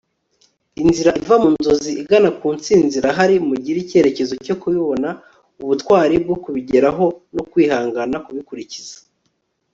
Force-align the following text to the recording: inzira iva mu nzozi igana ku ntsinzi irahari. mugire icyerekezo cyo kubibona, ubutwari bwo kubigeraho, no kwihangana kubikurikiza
inzira 0.83 1.11
iva 1.21 1.35
mu 1.43 1.49
nzozi 1.57 1.91
igana 2.01 2.29
ku 2.39 2.47
ntsinzi 2.57 2.95
irahari. 2.99 3.35
mugire 3.47 3.77
icyerekezo 3.83 4.33
cyo 4.45 4.55
kubibona, 4.61 5.09
ubutwari 5.61 6.15
bwo 6.23 6.35
kubigeraho, 6.43 7.05
no 7.35 7.43
kwihangana 7.51 8.17
kubikurikiza 8.25 8.95